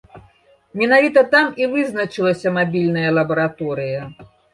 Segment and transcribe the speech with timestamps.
[0.81, 4.01] Менавіта там і вызначылася мабільная лабараторыя.